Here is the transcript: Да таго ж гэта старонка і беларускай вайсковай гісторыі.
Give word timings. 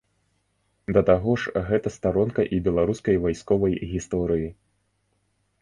Да 0.97 1.03
таго 1.09 1.35
ж 1.43 1.53
гэта 1.67 1.93
старонка 1.97 2.41
і 2.57 2.63
беларускай 2.69 3.21
вайсковай 3.27 3.79
гісторыі. 3.93 4.49